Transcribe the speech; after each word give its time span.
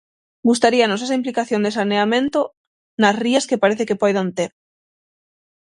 Gustaríanos 0.49 1.01
esa 1.05 1.17
implicación 1.19 1.61
de 1.63 1.73
saneamento 1.77 2.41
nas 3.01 3.17
rías 3.23 3.47
que 3.49 3.61
parece 3.63 3.87
que 3.87 3.99
poidan 4.01 4.29
ter. 4.37 4.51